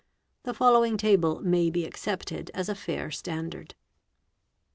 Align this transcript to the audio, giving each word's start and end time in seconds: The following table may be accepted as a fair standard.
The 0.45 0.55
following 0.55 0.97
table 0.97 1.41
may 1.41 1.69
be 1.69 1.85
accepted 1.85 2.49
as 2.55 2.69
a 2.69 2.73
fair 2.73 3.11
standard. 3.11 3.75